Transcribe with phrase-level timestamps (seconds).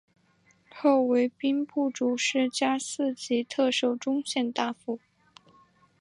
[0.73, 4.99] 后为兵部主事加四级特授中宪大夫。